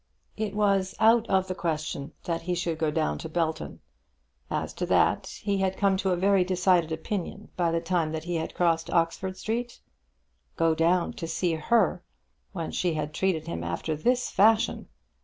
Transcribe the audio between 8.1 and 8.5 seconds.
that he